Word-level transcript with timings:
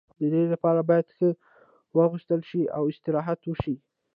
د 0.19 0.21
دې 0.33 0.43
لپاره 0.53 0.81
باید 0.89 1.07
ښه 1.17 1.27
واغوستل 1.97 2.41
شي 2.49 2.61
او 2.77 2.83
استراحت 2.91 3.39
وشي. 3.45 3.75